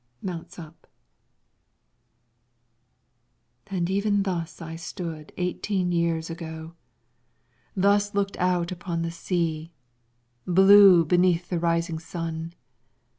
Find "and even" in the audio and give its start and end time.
3.67-4.23